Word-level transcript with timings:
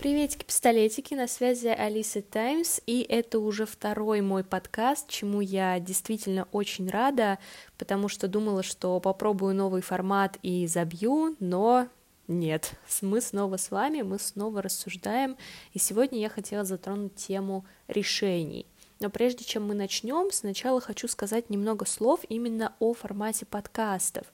Приветики, 0.00 0.44
пистолетики, 0.44 1.12
на 1.12 1.26
связи 1.26 1.66
Алиса 1.66 2.22
Таймс, 2.22 2.80
и 2.86 3.02
это 3.06 3.38
уже 3.38 3.66
второй 3.66 4.22
мой 4.22 4.42
подкаст, 4.42 5.10
чему 5.10 5.42
я 5.42 5.78
действительно 5.78 6.48
очень 6.52 6.88
рада, 6.88 7.38
потому 7.76 8.08
что 8.08 8.26
думала, 8.26 8.62
что 8.62 8.98
попробую 8.98 9.54
новый 9.54 9.82
формат 9.82 10.38
и 10.42 10.66
забью, 10.66 11.36
но 11.38 11.86
нет, 12.28 12.72
мы 13.02 13.20
снова 13.20 13.58
с 13.58 13.70
вами, 13.70 14.00
мы 14.00 14.18
снова 14.18 14.62
рассуждаем, 14.62 15.36
и 15.74 15.78
сегодня 15.78 16.18
я 16.18 16.30
хотела 16.30 16.64
затронуть 16.64 17.16
тему 17.16 17.66
решений. 17.86 18.64
Но 19.00 19.08
прежде 19.08 19.44
чем 19.44 19.66
мы 19.66 19.74
начнем, 19.74 20.30
сначала 20.30 20.80
хочу 20.80 21.08
сказать 21.08 21.48
немного 21.48 21.86
слов 21.86 22.20
именно 22.28 22.74
о 22.80 22.92
формате 22.92 23.46
подкастов. 23.46 24.26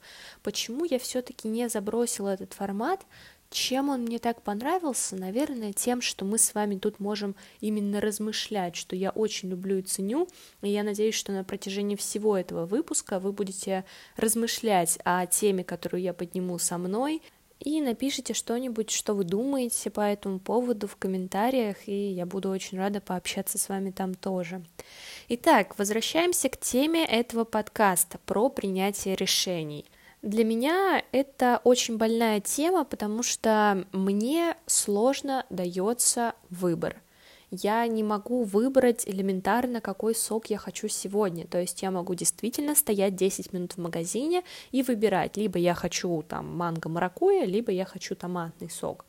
Почему 0.43 0.83
я 0.83 0.99
все-таки 0.99 1.47
не 1.47 1.69
забросила 1.69 2.29
этот 2.29 2.53
формат? 2.53 3.05
Чем 3.49 3.89
он 3.89 4.01
мне 4.01 4.19
так 4.19 4.41
понравился? 4.41 5.15
Наверное, 5.15 5.71
тем, 5.71 6.01
что 6.01 6.25
мы 6.25 6.37
с 6.37 6.53
вами 6.53 6.77
тут 6.77 6.99
можем 6.99 7.35
именно 7.61 8.01
размышлять, 8.01 8.75
что 8.75 8.95
я 8.95 9.09
очень 9.11 9.49
люблю 9.49 9.77
и 9.77 9.83
ценю, 9.83 10.27
и 10.61 10.69
я 10.69 10.83
надеюсь, 10.83 11.15
что 11.15 11.31
на 11.31 11.43
протяжении 11.43 11.95
всего 11.95 12.37
этого 12.37 12.65
выпуска 12.65 13.19
вы 13.19 13.31
будете 13.31 13.85
размышлять 14.17 14.99
о 15.05 15.25
теме, 15.27 15.63
которую 15.63 16.01
я 16.01 16.13
подниму 16.13 16.57
со 16.59 16.77
мной, 16.77 17.21
и 17.59 17.81
напишите 17.81 18.33
что-нибудь, 18.33 18.91
что 18.91 19.13
вы 19.13 19.23
думаете 19.23 19.89
по 19.89 20.01
этому 20.01 20.39
поводу 20.39 20.87
в 20.87 20.97
комментариях, 20.97 21.87
и 21.87 22.11
я 22.11 22.25
буду 22.25 22.49
очень 22.49 22.77
рада 22.77 23.01
пообщаться 23.01 23.57
с 23.57 23.69
вами 23.69 23.91
там 23.91 24.13
тоже. 24.13 24.63
Итак, 25.29 25.79
возвращаемся 25.79 26.49
к 26.49 26.59
теме 26.59 27.05
этого 27.05 27.45
подкаста 27.45 28.19
про 28.25 28.49
принятие 28.49 29.15
решений– 29.15 29.85
для 30.21 30.43
меня 30.43 31.03
это 31.11 31.61
очень 31.63 31.97
больная 31.97 32.39
тема, 32.39 32.83
потому 32.83 33.23
что 33.23 33.85
мне 33.91 34.57
сложно 34.65 35.45
дается 35.49 36.33
выбор. 36.49 37.01
Я 37.49 37.87
не 37.87 38.03
могу 38.03 38.43
выбрать 38.43 39.07
элементарно, 39.07 39.79
какой 39.79 40.15
сок 40.15 40.47
я 40.47 40.57
хочу 40.57 40.89
сегодня. 40.89 41.47
То 41.47 41.61
есть 41.61 41.81
я 41.81 41.91
могу 41.91 42.13
действительно 42.13 42.75
стоять 42.75 43.15
10 43.15 43.53
минут 43.53 43.73
в 43.73 43.77
магазине 43.77 44.43
и 44.71 44.83
выбирать, 44.83 45.37
либо 45.37 45.57
я 45.57 45.73
хочу 45.73 46.23
там 46.27 46.57
манго-маракуя, 46.57 47.45
либо 47.45 47.71
я 47.71 47.85
хочу 47.85 48.15
томатный 48.15 48.69
сок. 48.69 49.05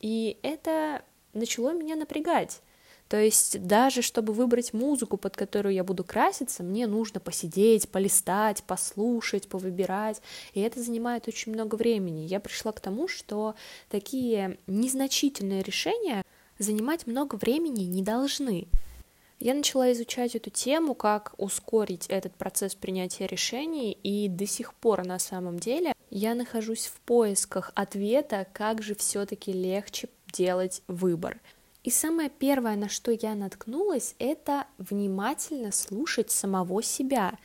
И 0.00 0.38
это 0.42 1.02
начало 1.34 1.74
меня 1.74 1.96
напрягать. 1.96 2.62
То 3.08 3.20
есть 3.20 3.66
даже 3.66 4.02
чтобы 4.02 4.32
выбрать 4.32 4.72
музыку, 4.72 5.16
под 5.16 5.36
которую 5.36 5.74
я 5.74 5.84
буду 5.84 6.04
краситься, 6.04 6.62
мне 6.62 6.86
нужно 6.86 7.20
посидеть, 7.20 7.88
полистать, 7.88 8.62
послушать, 8.64 9.48
повыбирать, 9.48 10.22
и 10.54 10.60
это 10.60 10.82
занимает 10.82 11.28
очень 11.28 11.52
много 11.52 11.74
времени. 11.74 12.26
Я 12.26 12.40
пришла 12.40 12.72
к 12.72 12.80
тому, 12.80 13.08
что 13.08 13.54
такие 13.90 14.58
незначительные 14.66 15.62
решения 15.62 16.24
занимать 16.58 17.06
много 17.06 17.36
времени 17.36 17.82
не 17.82 18.02
должны. 18.02 18.68
Я 19.40 19.54
начала 19.54 19.92
изучать 19.92 20.34
эту 20.36 20.48
тему, 20.48 20.94
как 20.94 21.34
ускорить 21.36 22.06
этот 22.06 22.34
процесс 22.34 22.74
принятия 22.74 23.26
решений, 23.26 23.92
и 24.02 24.28
до 24.28 24.46
сих 24.46 24.72
пор 24.72 25.04
на 25.04 25.18
самом 25.18 25.58
деле 25.58 25.92
я 26.08 26.34
нахожусь 26.34 26.86
в 26.86 27.00
поисках 27.00 27.72
ответа, 27.74 28.46
как 28.52 28.80
же 28.80 28.94
все-таки 28.94 29.52
легче 29.52 30.08
делать 30.32 30.82
выбор. 30.86 31.40
И 31.84 31.90
самое 31.90 32.30
первое, 32.30 32.76
на 32.76 32.88
что 32.88 33.12
я 33.12 33.34
наткнулась, 33.34 34.14
это 34.18 34.66
внимательно 34.78 35.70
слушать 35.70 36.30
самого 36.30 36.82
себя. 36.82 37.38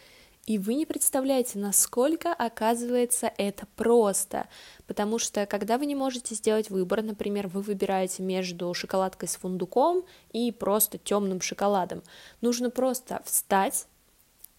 И 0.46 0.58
вы 0.58 0.76
не 0.76 0.86
представляете, 0.86 1.60
насколько 1.60 2.34
оказывается 2.34 3.32
это 3.38 3.68
просто. 3.76 4.48
Потому 4.88 5.20
что 5.20 5.46
когда 5.46 5.78
вы 5.78 5.86
не 5.86 5.94
можете 5.94 6.36
сделать 6.36 6.70
выбор, 6.70 7.04
например, 7.04 7.50
вы 7.50 7.62
выбираете 7.62 8.24
между 8.24 8.74
шоколадкой 8.74 9.28
с 9.28 9.36
фундуком 9.36 10.06
и 10.32 10.54
просто 10.54 10.98
темным 10.98 11.42
шоколадом, 11.42 12.02
нужно 12.40 12.70
просто 12.70 13.22
встать, 13.26 13.88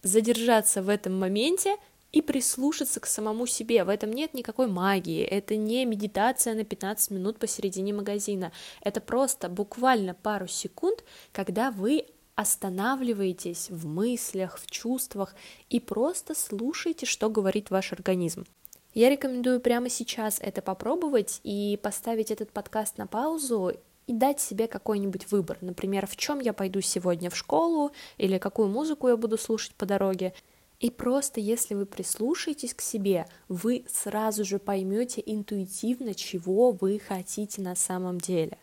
задержаться 0.03 0.83
в 0.83 0.89
этом 0.89 1.19
моменте 1.19 1.75
и 2.11 2.21
прислушаться 2.21 2.99
к 2.99 3.05
самому 3.05 3.45
себе. 3.47 3.83
В 3.83 3.89
этом 3.89 4.11
нет 4.11 4.33
никакой 4.33 4.67
магии, 4.67 5.23
это 5.23 5.55
не 5.55 5.85
медитация 5.85 6.53
на 6.55 6.63
15 6.63 7.11
минут 7.11 7.39
посередине 7.39 7.93
магазина, 7.93 8.51
это 8.81 9.01
просто 9.01 9.49
буквально 9.49 10.13
пару 10.13 10.47
секунд, 10.47 11.03
когда 11.31 11.71
вы 11.71 12.05
останавливаетесь 12.35 13.69
в 13.69 13.87
мыслях, 13.87 14.57
в 14.57 14.69
чувствах 14.69 15.35
и 15.69 15.79
просто 15.79 16.33
слушаете, 16.33 17.05
что 17.05 17.29
говорит 17.29 17.69
ваш 17.69 17.93
организм. 17.93 18.45
Я 18.93 19.09
рекомендую 19.09 19.61
прямо 19.61 19.89
сейчас 19.89 20.39
это 20.41 20.61
попробовать 20.61 21.39
и 21.43 21.79
поставить 21.81 22.31
этот 22.31 22.51
подкаст 22.51 22.97
на 22.97 23.07
паузу 23.07 23.73
и 24.07 24.13
дать 24.13 24.41
себе 24.41 24.67
какой-нибудь 24.67 25.31
выбор, 25.31 25.57
например, 25.61 26.07
в 26.07 26.17
чем 26.17 26.39
я 26.39 26.51
пойду 26.51 26.81
сегодня 26.81 27.29
в 27.29 27.37
школу 27.37 27.91
или 28.17 28.37
какую 28.37 28.67
музыку 28.67 29.07
я 29.07 29.15
буду 29.15 29.37
слушать 29.37 29.73
по 29.75 29.85
дороге, 29.85 30.33
и 30.81 30.89
просто 30.89 31.39
если 31.39 31.75
вы 31.75 31.85
прислушаетесь 31.85 32.73
к 32.73 32.81
себе, 32.81 33.27
вы 33.47 33.85
сразу 33.87 34.43
же 34.43 34.57
поймете 34.57 35.21
интуитивно, 35.23 36.15
чего 36.15 36.71
вы 36.71 36.99
хотите 36.99 37.61
на 37.61 37.75
самом 37.75 38.19
деле. 38.19 38.57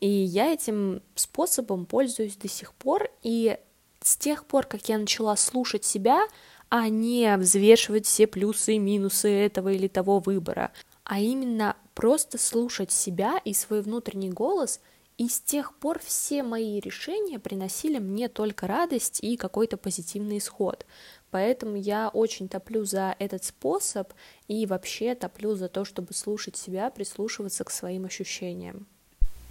И 0.00 0.08
я 0.08 0.52
этим 0.52 1.02
способом 1.14 1.86
пользуюсь 1.86 2.34
до 2.34 2.48
сих 2.48 2.74
пор, 2.74 3.08
и 3.22 3.56
с 4.00 4.16
тех 4.16 4.44
пор, 4.44 4.66
как 4.66 4.88
я 4.88 4.98
начала 4.98 5.36
слушать 5.36 5.84
себя, 5.84 6.26
а 6.68 6.88
не 6.88 7.36
взвешивать 7.36 8.06
все 8.06 8.26
плюсы 8.26 8.74
и 8.74 8.78
минусы 8.80 9.30
этого 9.30 9.68
или 9.68 9.86
того 9.86 10.18
выбора, 10.18 10.72
а 11.04 11.20
именно 11.20 11.76
просто 11.94 12.38
слушать 12.38 12.90
себя 12.90 13.40
и 13.44 13.54
свой 13.54 13.82
внутренний 13.82 14.30
голос, 14.30 14.80
и 15.18 15.28
с 15.28 15.40
тех 15.40 15.76
пор 15.76 16.00
все 16.02 16.42
мои 16.42 16.80
решения 16.80 17.38
приносили 17.38 18.00
мне 18.00 18.28
только 18.28 18.66
радость 18.66 19.20
и 19.22 19.36
какой-то 19.36 19.76
позитивный 19.76 20.38
исход. 20.38 20.86
Поэтому 21.32 21.76
я 21.76 22.10
очень 22.10 22.46
топлю 22.46 22.84
за 22.84 23.16
этот 23.18 23.42
способ 23.42 24.12
и 24.48 24.66
вообще 24.66 25.14
топлю 25.14 25.54
за 25.54 25.68
то, 25.68 25.86
чтобы 25.86 26.12
слушать 26.12 26.58
себя, 26.58 26.90
прислушиваться 26.90 27.64
к 27.64 27.70
своим 27.70 28.04
ощущениям. 28.04 28.86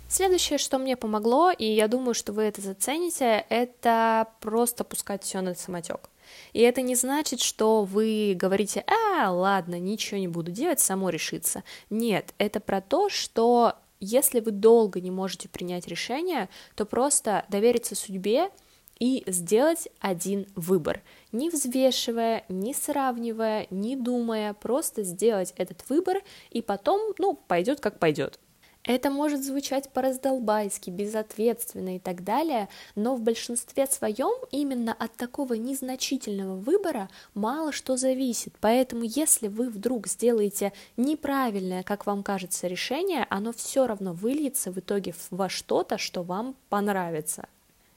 Следующее, 0.08 0.59
что 0.59 0.78
мне 0.78 0.96
помогло, 0.96 1.50
и 1.52 1.66
я 1.66 1.88
думаю, 1.88 2.14
что 2.14 2.34
вы 2.34 2.44
это 2.44 2.62
зацените, 2.62 3.46
это 3.50 4.28
просто 4.41 4.84
пускать 4.84 5.24
все 5.24 5.41
на 5.41 5.56
самотек. 5.56 6.12
И 6.53 6.59
это 6.59 6.81
не 6.84 6.96
значит, 6.96 7.41
что 7.41 7.84
вы 7.84 8.36
говорите, 8.38 8.86
а, 8.88 9.31
ладно, 9.31 9.80
ничего 9.80 10.20
не 10.20 10.28
буду 10.28 10.52
делать, 10.52 10.80
само 10.80 11.09
решится. 11.09 11.64
Нет, 11.90 12.36
это 12.38 12.59
про 12.59 12.81
то, 12.81 13.09
что 13.09 13.74
если 14.00 14.40
вы 14.40 14.52
долго 14.52 15.02
не 15.02 15.09
можете 15.09 15.50
принять 15.50 15.88
решение, 15.88 16.47
то 16.75 16.86
просто 16.86 17.44
довериться 17.50 17.96
судьбе 17.96 18.52
и 19.01 19.23
сделать 19.25 19.89
один 20.00 20.45
выбор, 20.56 21.01
не 21.31 21.50
взвешивая, 21.50 22.45
не 22.50 22.72
сравнивая, 22.72 23.66
не 23.72 23.95
думая, 23.95 24.53
просто 24.53 25.01
сделать 25.01 25.56
этот 25.57 25.89
выбор 25.89 26.17
и 26.51 26.62
потом, 26.62 27.16
ну, 27.17 27.34
пойдет 27.34 27.79
как 27.79 27.97
пойдет. 27.97 28.40
Это 28.84 29.09
может 29.09 29.44
звучать 29.44 29.90
по-раздолбайски, 29.91 30.91
безответственно 30.91 31.95
и 31.95 32.00
так 32.00 32.23
далее, 32.23 32.69
но 32.95 33.16
в 33.16 33.22
большинстве 33.22 33.88
своем 33.88 34.34
именно 34.51 34.94
от 34.94 35.16
такого 35.16 35.56
незначительного 35.56 36.56
выбора 36.56 37.09
мало 37.34 37.72
что 37.72 37.97
зависит. 37.97 38.53
Поэтому 38.61 39.03
если 39.03 39.47
вы 39.47 39.69
вдруг 39.69 40.07
сделаете 40.07 40.73
неправильное, 40.95 41.81
как 41.81 42.06
вам 42.06 42.22
кажется, 42.22 42.67
решение, 42.67 43.25
оно 43.31 43.51
все 43.51 43.88
равно 43.88 44.13
выльется 44.13 44.72
в 44.72 44.78
итоге 44.78 45.16
во 45.31 45.50
что-то, 45.50 45.97
что 45.97 46.22
вам 46.22 46.56
понравится. 46.69 47.47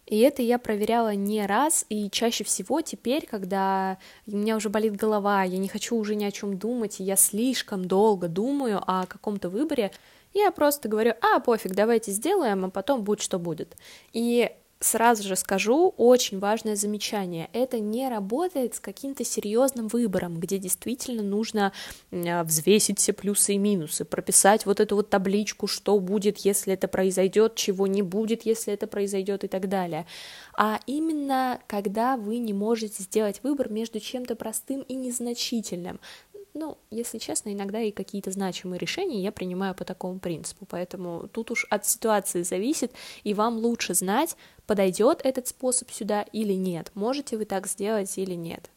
И 0.06 0.18
это 0.18 0.42
я 0.42 0.58
проверяла 0.58 1.14
не 1.14 1.46
раз, 1.46 1.86
и 1.88 2.10
чаще 2.10 2.44
всего 2.44 2.80
теперь, 2.82 3.26
когда 3.26 3.98
у 4.26 4.36
меня 4.36 4.56
уже 4.56 4.68
болит 4.68 4.96
голова, 4.96 5.44
я 5.44 5.58
не 5.58 5.68
хочу 5.68 5.96
уже 5.96 6.14
ни 6.14 6.24
о 6.24 6.30
чем 6.30 6.58
думать, 6.58 7.00
и 7.00 7.04
я 7.04 7.16
слишком 7.16 7.86
долго 7.86 8.28
думаю 8.28 8.82
о 8.86 9.06
каком-то 9.06 9.48
выборе, 9.48 9.92
я 10.34 10.50
просто 10.50 10.88
говорю, 10.88 11.14
а, 11.20 11.38
пофиг, 11.38 11.74
давайте 11.74 12.10
сделаем, 12.10 12.64
а 12.64 12.70
потом 12.70 13.02
будет, 13.02 13.22
что 13.22 13.38
будет. 13.38 13.76
И 14.12 14.50
сразу 14.84 15.22
же 15.22 15.36
скажу 15.36 15.94
очень 15.96 16.38
важное 16.38 16.76
замечание. 16.76 17.48
Это 17.52 17.78
не 17.78 18.08
работает 18.08 18.74
с 18.74 18.80
каким-то 18.80 19.24
серьезным 19.24 19.88
выбором, 19.88 20.38
где 20.38 20.58
действительно 20.58 21.22
нужно 21.22 21.72
а, 22.12 22.44
взвесить 22.44 22.98
все 22.98 23.12
плюсы 23.12 23.54
и 23.54 23.58
минусы, 23.58 24.04
прописать 24.04 24.66
вот 24.66 24.80
эту 24.80 24.96
вот 24.96 25.10
табличку, 25.10 25.66
что 25.66 25.98
будет, 25.98 26.38
если 26.38 26.74
это 26.74 26.86
произойдет, 26.86 27.54
чего 27.54 27.86
не 27.86 28.02
будет, 28.02 28.44
если 28.44 28.74
это 28.74 28.86
произойдет 28.86 29.44
и 29.44 29.48
так 29.48 29.68
далее. 29.68 30.06
А 30.56 30.80
именно, 30.86 31.60
когда 31.66 32.16
вы 32.16 32.38
не 32.38 32.52
можете 32.52 33.02
сделать 33.02 33.40
выбор 33.42 33.70
между 33.70 34.00
чем-то 34.00 34.36
простым 34.36 34.82
и 34.82 34.94
незначительным. 34.94 35.98
Ну, 36.56 36.78
если 36.90 37.18
честно, 37.18 37.52
иногда 37.52 37.80
и 37.80 37.90
какие-то 37.90 38.30
значимые 38.30 38.78
решения 38.78 39.20
я 39.20 39.32
принимаю 39.32 39.74
по 39.74 39.84
такому 39.84 40.20
принципу, 40.20 40.66
поэтому 40.66 41.28
тут 41.32 41.50
уж 41.50 41.66
от 41.68 41.84
ситуации 41.84 42.42
зависит, 42.42 42.92
и 43.24 43.34
вам 43.34 43.56
лучше 43.56 43.94
знать, 43.94 44.36
подойдет 44.64 45.20
этот 45.24 45.48
способ 45.48 45.90
сюда 45.90 46.22
или 46.22 46.52
нет, 46.52 46.92
можете 46.94 47.36
вы 47.36 47.44
так 47.44 47.66
сделать 47.66 48.16
или 48.18 48.34
нет. 48.34 48.70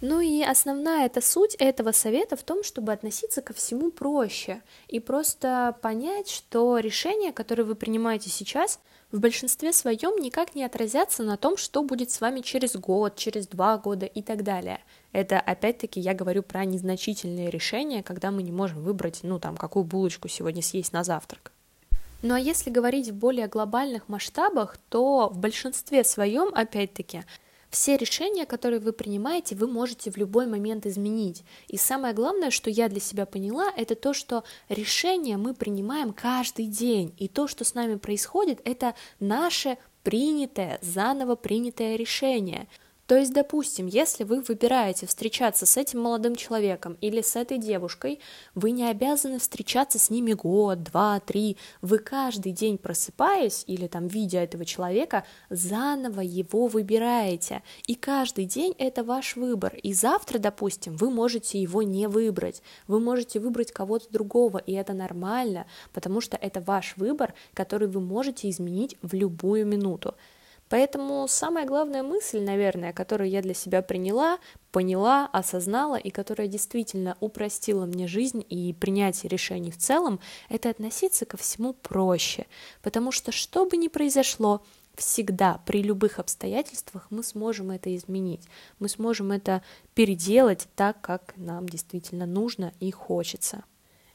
Ну 0.00 0.20
и 0.20 0.42
основная 0.42 1.06
эта 1.06 1.20
суть 1.20 1.56
этого 1.56 1.90
совета 1.90 2.36
в 2.36 2.44
том, 2.44 2.62
чтобы 2.62 2.92
относиться 2.92 3.42
ко 3.42 3.52
всему 3.52 3.90
проще 3.90 4.62
и 4.86 5.00
просто 5.00 5.76
понять, 5.82 6.30
что 6.30 6.78
решения, 6.78 7.32
которые 7.32 7.66
вы 7.66 7.74
принимаете 7.74 8.30
сейчас, 8.30 8.78
в 9.10 9.18
большинстве 9.18 9.72
своем 9.72 10.20
никак 10.22 10.54
не 10.54 10.62
отразятся 10.64 11.24
на 11.24 11.36
том, 11.36 11.56
что 11.56 11.82
будет 11.82 12.12
с 12.12 12.20
вами 12.20 12.42
через 12.42 12.76
год, 12.76 13.16
через 13.16 13.48
два 13.48 13.76
года 13.78 14.06
и 14.06 14.22
так 14.22 14.44
далее. 14.44 14.80
Это, 15.12 15.40
опять-таки, 15.40 15.98
я 15.98 16.14
говорю 16.14 16.42
про 16.44 16.64
незначительные 16.64 17.50
решения, 17.50 18.02
когда 18.04 18.30
мы 18.30 18.42
не 18.44 18.52
можем 18.52 18.82
выбрать, 18.82 19.20
ну, 19.22 19.40
там, 19.40 19.56
какую 19.56 19.84
булочку 19.84 20.28
сегодня 20.28 20.62
съесть 20.62 20.92
на 20.92 21.02
завтрак. 21.02 21.52
Ну 22.20 22.34
а 22.34 22.38
если 22.38 22.70
говорить 22.70 23.08
в 23.10 23.14
более 23.14 23.46
глобальных 23.46 24.08
масштабах, 24.08 24.76
то 24.88 25.28
в 25.32 25.38
большинстве 25.38 26.02
своем, 26.04 26.52
опять-таки, 26.52 27.22
все 27.70 27.96
решения, 27.96 28.46
которые 28.46 28.80
вы 28.80 28.92
принимаете, 28.92 29.54
вы 29.54 29.66
можете 29.66 30.10
в 30.10 30.16
любой 30.16 30.46
момент 30.46 30.86
изменить. 30.86 31.44
И 31.68 31.76
самое 31.76 32.14
главное, 32.14 32.50
что 32.50 32.70
я 32.70 32.88
для 32.88 33.00
себя 33.00 33.26
поняла, 33.26 33.70
это 33.76 33.94
то, 33.94 34.14
что 34.14 34.44
решения 34.68 35.36
мы 35.36 35.54
принимаем 35.54 36.12
каждый 36.12 36.66
день. 36.66 37.14
И 37.18 37.28
то, 37.28 37.46
что 37.46 37.64
с 37.64 37.74
нами 37.74 37.96
происходит, 37.96 38.60
это 38.64 38.94
наше 39.20 39.76
принятое, 40.02 40.78
заново 40.80 41.34
принятое 41.34 41.96
решение. 41.96 42.68
То 43.08 43.16
есть, 43.16 43.32
допустим, 43.32 43.86
если 43.86 44.22
вы 44.22 44.42
выбираете 44.42 45.06
встречаться 45.06 45.64
с 45.64 45.78
этим 45.78 46.00
молодым 46.00 46.36
человеком 46.36 46.98
или 47.00 47.22
с 47.22 47.36
этой 47.36 47.56
девушкой, 47.56 48.20
вы 48.54 48.70
не 48.70 48.84
обязаны 48.84 49.38
встречаться 49.38 49.98
с 49.98 50.10
ними 50.10 50.34
год, 50.34 50.82
два, 50.82 51.18
три. 51.18 51.56
Вы 51.80 52.00
каждый 52.00 52.52
день 52.52 52.76
просыпаясь 52.76 53.64
или 53.66 53.86
там 53.86 54.08
видя 54.08 54.40
этого 54.40 54.66
человека, 54.66 55.24
заново 55.48 56.20
его 56.20 56.66
выбираете. 56.66 57.62
И 57.86 57.94
каждый 57.94 58.44
день 58.44 58.74
это 58.76 59.02
ваш 59.02 59.36
выбор. 59.36 59.74
И 59.76 59.94
завтра, 59.94 60.38
допустим, 60.38 60.94
вы 60.94 61.08
можете 61.10 61.58
его 61.58 61.82
не 61.82 62.08
выбрать. 62.08 62.62
Вы 62.88 63.00
можете 63.00 63.40
выбрать 63.40 63.72
кого-то 63.72 64.12
другого, 64.12 64.58
и 64.58 64.74
это 64.74 64.92
нормально, 64.92 65.64
потому 65.94 66.20
что 66.20 66.36
это 66.36 66.60
ваш 66.60 66.94
выбор, 66.98 67.32
который 67.54 67.88
вы 67.88 68.02
можете 68.02 68.50
изменить 68.50 68.98
в 69.00 69.14
любую 69.14 69.64
минуту. 69.64 70.14
Поэтому 70.68 71.26
самая 71.28 71.66
главная 71.66 72.02
мысль, 72.02 72.40
наверное, 72.40 72.92
которую 72.92 73.30
я 73.30 73.42
для 73.42 73.54
себя 73.54 73.82
приняла, 73.82 74.38
поняла, 74.70 75.28
осознала 75.32 75.96
и 75.96 76.10
которая 76.10 76.48
действительно 76.48 77.16
упростила 77.20 77.86
мне 77.86 78.06
жизнь 78.06 78.44
и 78.48 78.72
принятие 78.74 79.30
решений 79.30 79.70
в 79.70 79.78
целом, 79.78 80.20
это 80.48 80.70
относиться 80.70 81.24
ко 81.24 81.36
всему 81.36 81.72
проще. 81.72 82.46
Потому 82.82 83.12
что 83.12 83.32
что 83.32 83.64
бы 83.64 83.76
ни 83.76 83.88
произошло, 83.88 84.62
всегда 84.94 85.60
при 85.64 85.82
любых 85.82 86.18
обстоятельствах 86.18 87.06
мы 87.10 87.22
сможем 87.22 87.70
это 87.70 87.94
изменить, 87.96 88.42
мы 88.78 88.88
сможем 88.88 89.32
это 89.32 89.62
переделать 89.94 90.66
так, 90.74 91.00
как 91.00 91.34
нам 91.36 91.68
действительно 91.68 92.26
нужно 92.26 92.72
и 92.80 92.90
хочется. 92.90 93.64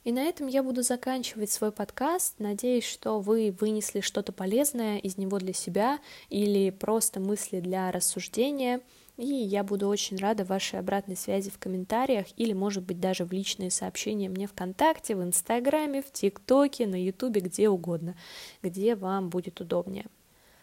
И 0.04 0.12
на 0.12 0.24
этом 0.24 0.48
я 0.48 0.64
буду 0.64 0.82
заканчивать 0.82 1.50
свой 1.50 1.72
подкаст. 1.72 2.36
Надеюсь, 2.38 2.86
что 2.86 3.20
вы 3.20 3.56
вынесли 3.58 4.02
что-то 4.02 4.34
полезное 4.34 4.98
из 4.98 5.18
него 5.18 5.40
для 5.40 5.54
себя 5.54 6.00
или 6.30 6.72
просто 6.72 7.22
мысли 7.22 7.62
для 7.62 7.90
рассуждения. 7.90 8.82
И 9.16 9.26
я 9.26 9.64
буду 9.64 9.88
очень 9.88 10.18
рада 10.18 10.44
вашей 10.44 10.80
обратной 10.80 11.16
связи 11.16 11.50
в 11.52 11.60
комментариях 11.60 12.26
или, 12.36 12.52
может 12.52 12.84
быть, 12.84 13.00
даже 13.00 13.26
в 13.26 13.32
личные 13.32 13.72
сообщения 13.72 14.28
мне 14.28 14.48
ВКонтакте, 14.48 15.16
в 15.16 15.24
Инстаграме, 15.24 16.02
в 16.02 16.12
ТикТоке, 16.12 16.86
на 16.88 17.02
Ютубе, 17.02 17.40
где 17.40 17.70
угодно, 17.70 18.16
где 18.62 18.96
вам 18.96 19.30
будет 19.30 19.62
удобнее. 19.62 20.08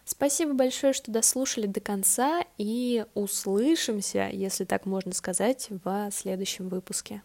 Спасибо 0.03 0.53
большое, 0.53 0.93
что 0.93 1.11
дослушали 1.11 1.65
до 1.65 1.79
конца, 1.79 2.43
и 2.57 3.05
услышимся, 3.13 4.29
если 4.31 4.65
так 4.65 4.85
можно 4.85 5.13
сказать, 5.13 5.69
в 5.69 6.09
следующем 6.11 6.67
выпуске. 6.67 7.23